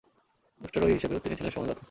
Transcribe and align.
উষ্ট্রারোহী 0.61 0.93
হিসেবেও 0.93 1.23
তিনি 1.23 1.35
ছিলেন 1.37 1.51
সমান 1.51 1.67
দক্ষ। 1.67 1.79